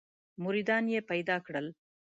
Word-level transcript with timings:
مریدان 0.43 0.83
یې 0.93 0.99
پیدا 1.11 1.37
کړل. 1.45 1.67